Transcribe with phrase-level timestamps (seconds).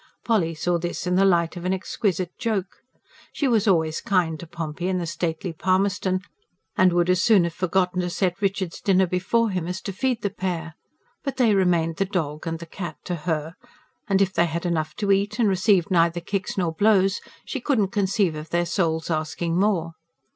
[0.25, 2.81] Polly saw this in the light of an exquisite joke.
[3.33, 6.21] She was always kind to Pompey and the stately Palmerston,
[6.75, 10.23] and would as soon have forgotten to set Richard's dinner before him as to feed
[10.23, 10.73] the pair;
[11.23, 13.53] but they remained "the dog" and "the cat" to her,
[14.07, 17.77] and, if they had enough to eat, and received neither kicks nor blows, she could
[17.77, 19.91] not conceive of their souls asking more.